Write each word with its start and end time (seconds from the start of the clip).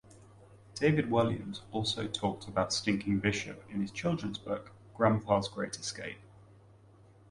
David 0.73 1.11
Walliams 1.11 1.61
also 1.71 2.07
talked 2.07 2.47
about 2.47 2.73
Stinking 2.73 3.19
Bishop 3.19 3.63
in 3.69 3.81
his 3.81 3.91
children's 3.91 4.39
book, 4.39 4.71
Grandpa's 4.95 5.47
Great 5.47 5.75
Escape. 5.75 6.17